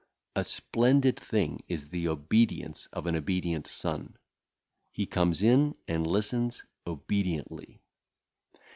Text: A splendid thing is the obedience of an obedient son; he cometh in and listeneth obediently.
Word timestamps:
A 0.35 0.43
splendid 0.43 1.19
thing 1.19 1.59
is 1.67 1.89
the 1.89 2.07
obedience 2.07 2.87
of 2.91 3.05
an 3.05 3.15
obedient 3.15 3.67
son; 3.67 4.15
he 4.91 5.05
cometh 5.05 5.43
in 5.43 5.75
and 5.87 6.07
listeneth 6.07 6.63
obediently. 6.87 7.83